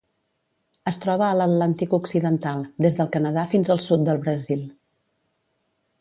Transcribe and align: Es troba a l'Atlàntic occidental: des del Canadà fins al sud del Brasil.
Es 0.91 0.97
troba 1.03 1.25
a 1.25 1.35
l'Atlàntic 1.41 1.93
occidental: 1.99 2.65
des 2.87 2.99
del 3.01 3.13
Canadà 3.17 3.47
fins 3.55 3.73
al 3.75 3.83
sud 3.89 4.09
del 4.11 4.23
Brasil. 4.25 4.69